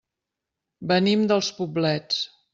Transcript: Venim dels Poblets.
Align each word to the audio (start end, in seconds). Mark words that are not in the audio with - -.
Venim 0.93 1.27
dels 1.33 1.51
Poblets. 1.61 2.21